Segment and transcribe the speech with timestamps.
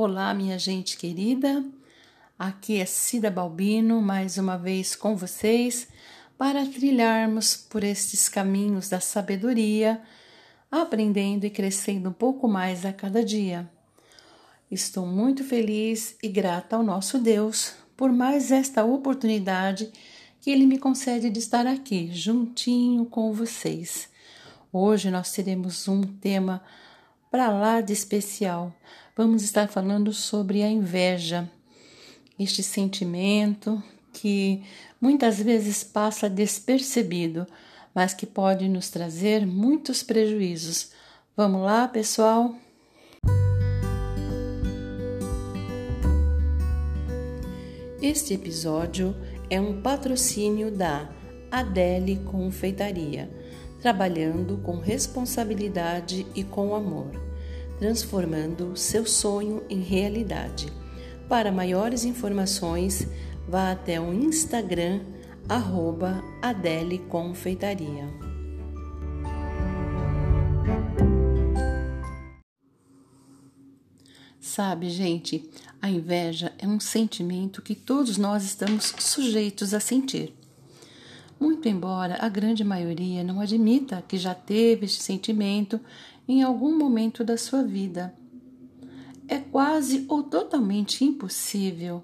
[0.00, 1.64] Olá, minha gente querida.
[2.38, 5.88] Aqui é Cida Balbino, mais uma vez com vocês,
[6.38, 10.00] para trilharmos por estes caminhos da sabedoria,
[10.70, 13.68] aprendendo e crescendo um pouco mais a cada dia.
[14.70, 19.90] Estou muito feliz e grata ao nosso Deus por mais esta oportunidade
[20.40, 24.08] que Ele me concede de estar aqui, juntinho com vocês.
[24.72, 26.62] Hoje nós teremos um tema
[27.30, 28.74] para lá de especial.
[29.16, 31.50] Vamos estar falando sobre a inveja,
[32.38, 33.82] este sentimento
[34.12, 34.62] que
[35.00, 37.46] muitas vezes passa despercebido,
[37.94, 40.92] mas que pode nos trazer muitos prejuízos.
[41.36, 42.54] Vamos lá, pessoal?
[48.00, 49.14] Este episódio
[49.50, 51.10] é um patrocínio da
[51.50, 53.28] Adele Confeitaria
[53.80, 57.10] trabalhando com responsabilidade e com amor,
[57.78, 60.66] transformando seu sonho em realidade.
[61.28, 63.06] Para maiores informações,
[63.48, 65.00] vá até o Instagram
[65.48, 68.08] arroba Adele Confeitaria.
[74.40, 75.48] Sabe, gente,
[75.80, 80.37] a inveja é um sentimento que todos nós estamos sujeitos a sentir
[81.40, 85.80] muito embora a grande maioria não admita que já teve este sentimento
[86.26, 88.14] em algum momento da sua vida.
[89.26, 92.02] É quase ou totalmente impossível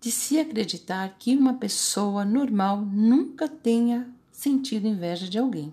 [0.00, 5.72] de se acreditar que uma pessoa normal nunca tenha sentido inveja de alguém.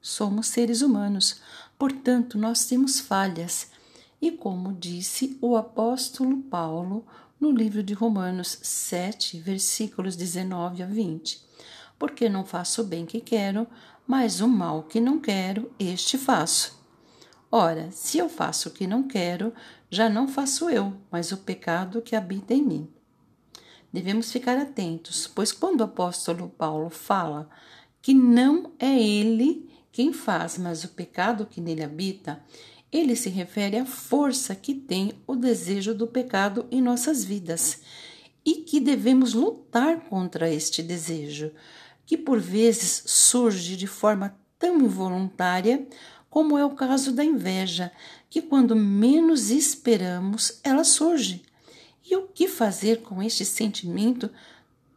[0.00, 1.40] Somos seres humanos,
[1.78, 3.70] portanto, nós temos falhas.
[4.20, 7.04] E como disse o apóstolo Paulo
[7.38, 11.40] no livro de Romanos 7, versículos 19 a 20,
[11.98, 13.66] porque não faço o bem que quero,
[14.06, 16.78] mas o mal que não quero, este faço.
[17.50, 19.52] Ora, se eu faço o que não quero,
[19.90, 22.88] já não faço eu, mas o pecado que habita em mim.
[23.92, 27.48] Devemos ficar atentos, pois quando o apóstolo Paulo fala
[28.02, 32.42] que não é ele quem faz, mas o pecado que nele habita,
[32.92, 37.80] ele se refere à força que tem o desejo do pecado em nossas vidas
[38.44, 41.50] e que devemos lutar contra este desejo,
[42.08, 45.86] que por vezes surge de forma tão involuntária,
[46.30, 47.92] como é o caso da inveja,
[48.30, 51.42] que quando menos esperamos, ela surge.
[52.02, 54.30] E o que fazer com este sentimento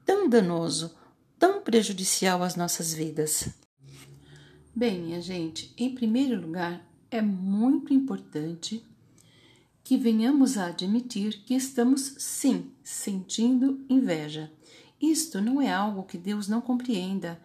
[0.06, 0.96] tão danoso,
[1.38, 3.50] tão prejudicial às nossas vidas?
[4.74, 8.86] Bem, minha gente, em primeiro lugar, é muito importante
[9.84, 14.50] que venhamos a admitir que estamos sim sentindo inveja
[15.02, 17.42] isto não é algo que Deus não compreenda.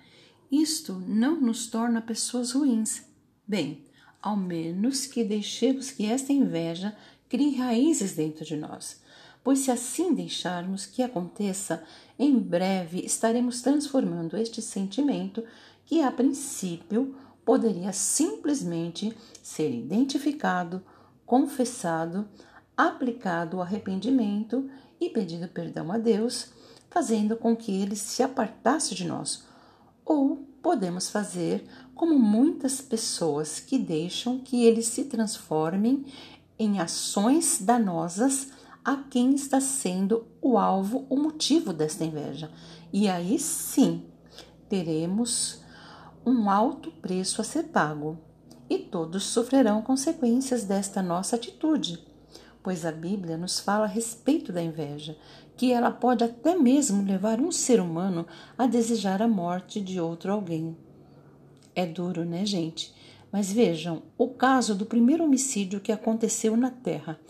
[0.51, 3.03] Isto não nos torna pessoas ruins.
[3.47, 3.85] Bem,
[4.21, 6.97] ao menos que deixemos que esta inveja
[7.29, 9.01] crie raízes dentro de nós.
[9.43, 11.83] Pois se assim deixarmos que aconteça,
[12.19, 15.43] em breve estaremos transformando este sentimento
[15.85, 20.83] que a princípio poderia simplesmente ser identificado,
[21.25, 22.29] confessado,
[22.77, 24.69] aplicado o arrependimento
[25.01, 26.49] e pedido perdão a Deus
[26.97, 29.45] fazendo com que ele se apartasse de nós.
[30.03, 36.07] Ou podemos fazer como muitas pessoas que deixam que eles se transformem
[36.59, 38.49] em ações danosas
[38.83, 42.51] a quem está sendo o alvo, o motivo desta inveja.
[42.91, 44.07] E aí sim
[44.67, 45.61] teremos
[46.25, 48.17] um alto preço a ser pago,
[48.71, 52.06] e todos sofrerão consequências desta nossa atitude
[52.67, 55.17] pois a Bíblia nos fala a respeito da inveja,
[55.57, 58.27] que ela pode até mesmo levar um ser humano
[58.59, 60.77] a desejar a morte de outro alguém.
[61.77, 62.93] É duro, né, gente?
[63.31, 67.21] Mas vejam o caso do primeiro homicídio que aconteceu na terra.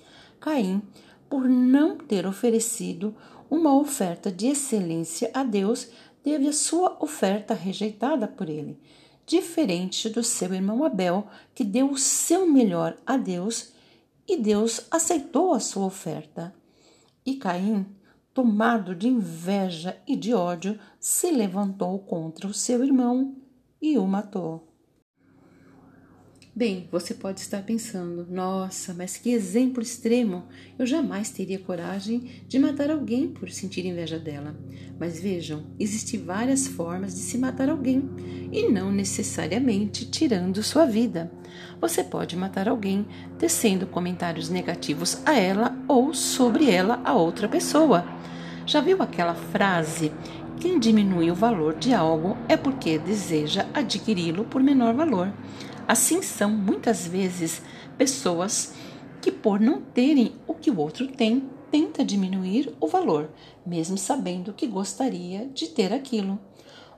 [0.40, 0.80] Caim,
[1.28, 3.14] por não ter oferecido
[3.50, 5.90] uma oferta de excelência a Deus,
[6.22, 8.80] teve a sua oferta rejeitada por ele,
[9.26, 13.75] diferente do seu irmão Abel, que deu o seu melhor a Deus
[14.28, 16.54] e Deus aceitou a sua oferta.
[17.24, 17.86] E Caim,
[18.34, 23.36] tomado de inveja e de ódio, se levantou contra o seu irmão
[23.80, 24.65] e o matou.
[26.56, 30.44] Bem, você pode estar pensando: nossa, mas que exemplo extremo!
[30.78, 34.56] Eu jamais teria coragem de matar alguém por sentir inveja dela.
[34.98, 38.08] Mas vejam, existem várias formas de se matar alguém
[38.50, 41.30] e não necessariamente tirando sua vida.
[41.78, 43.06] Você pode matar alguém
[43.38, 48.02] tecendo comentários negativos a ela ou sobre ela a outra pessoa.
[48.64, 50.10] Já viu aquela frase?
[50.58, 55.32] Quem diminui o valor de algo é porque deseja adquiri-lo por menor valor.
[55.86, 57.62] Assim são muitas vezes
[57.98, 58.74] pessoas
[59.20, 63.30] que, por não terem o que o outro tem, tenta diminuir o valor,
[63.66, 66.38] mesmo sabendo que gostaria de ter aquilo.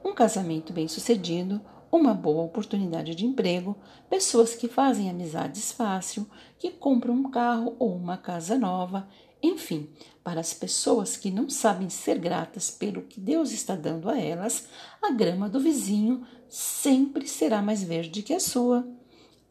[0.05, 1.61] Um casamento bem-sucedido,
[1.91, 3.77] uma boa oportunidade de emprego,
[4.09, 6.29] pessoas que fazem amizades fácil,
[6.59, 9.09] que compram um carro ou uma casa nova,
[9.43, 9.89] enfim,
[10.23, 14.67] para as pessoas que não sabem ser gratas pelo que Deus está dando a elas,
[15.01, 18.87] a grama do vizinho sempre será mais verde que a sua.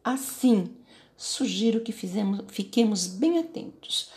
[0.04, 0.70] Assim,
[1.16, 4.10] sugiro que fizemos, fiquemos bem atentos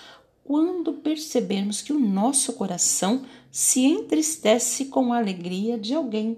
[0.44, 6.38] quando percebermos que o nosso coração se entristece com a alegria de alguém,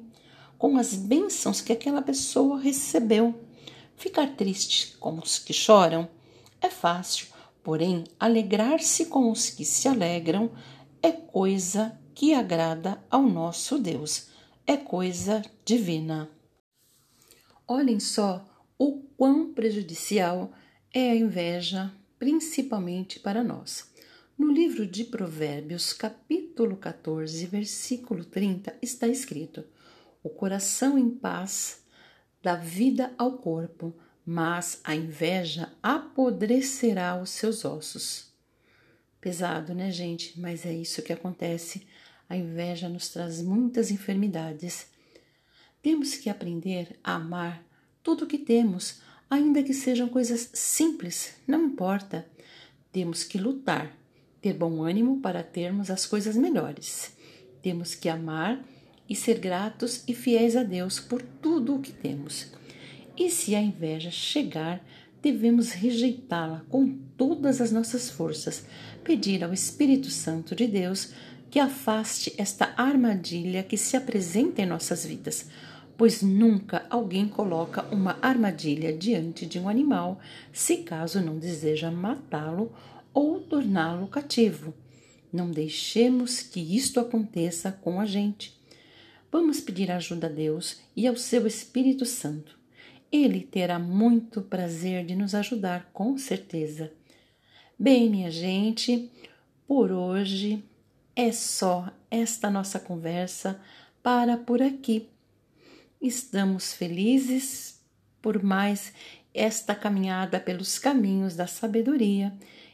[0.57, 3.33] com as bênçãos que aquela pessoa recebeu.
[3.95, 6.07] Ficar triste com os que choram
[6.61, 7.27] é fácil,
[7.63, 10.51] porém, alegrar-se com os que se alegram
[11.01, 14.27] é coisa que agrada ao nosso Deus,
[14.67, 16.29] é coisa divina.
[17.67, 18.45] Olhem só
[18.77, 20.51] o quão prejudicial
[20.93, 23.91] é a inveja, principalmente para nós.
[24.37, 29.63] No livro de Provérbios, capítulo 14, versículo 30, está escrito:
[30.21, 31.83] O coração em paz
[32.41, 33.95] dá vida ao corpo,
[34.25, 38.31] mas a inveja apodrecerá os seus ossos.
[39.19, 40.39] Pesado, né, gente?
[40.39, 41.85] Mas é isso que acontece.
[42.29, 44.87] A inveja nos traz muitas enfermidades.
[45.81, 47.63] Temos que aprender a amar
[48.01, 52.25] tudo o que temos, ainda que sejam coisas simples, não importa.
[52.91, 53.95] Temos que lutar
[54.41, 57.13] ter bom ânimo para termos as coisas melhores.
[57.61, 58.63] Temos que amar
[59.09, 62.51] e ser gratos e fiéis a Deus por tudo o que temos.
[63.15, 64.83] E se a inveja chegar,
[65.21, 68.65] devemos rejeitá-la com todas as nossas forças,
[69.03, 71.13] pedir ao Espírito Santo de Deus
[71.49, 75.47] que afaste esta armadilha que se apresenta em nossas vidas,
[75.95, 80.19] pois nunca alguém coloca uma armadilha diante de um animal
[80.51, 82.73] se caso não deseja matá-lo
[83.13, 84.73] ou torná-lo cativo.
[85.31, 88.59] Não deixemos que isto aconteça com a gente.
[89.31, 92.62] Vamos pedir ajuda a Deus e ao seu Espírito Santo.
[93.13, 96.91] Ele terá muito prazer de nos ajudar, com certeza.
[97.77, 99.11] Bem, minha gente,
[99.67, 100.63] por hoje
[101.15, 103.61] é só esta nossa conversa
[104.01, 105.07] para por aqui.
[106.01, 107.79] Estamos felizes
[108.19, 108.91] por mais
[109.31, 112.33] esta caminhada pelos caminhos da sabedoria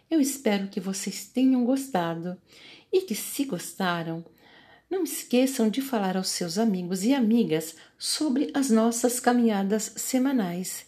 [0.09, 2.35] eu espero que vocês tenham gostado
[2.91, 4.25] e que, se gostaram,
[4.89, 10.85] não esqueçam de falar aos seus amigos e amigas sobre as nossas caminhadas semanais.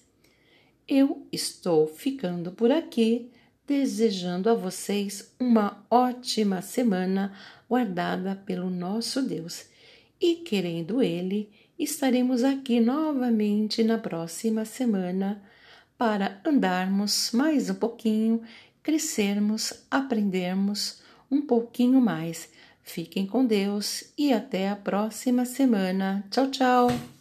[0.87, 3.31] Eu estou ficando por aqui,
[3.67, 7.33] desejando a vocês uma ótima semana
[7.69, 9.65] guardada pelo nosso Deus.
[10.19, 15.41] E querendo Ele, estaremos aqui novamente na próxima semana
[15.97, 18.41] para andarmos mais um pouquinho
[18.83, 22.49] crescermos, aprendermos um pouquinho mais.
[22.83, 26.23] Fiquem com Deus e até a próxima semana.
[26.29, 27.20] Tchau, tchau!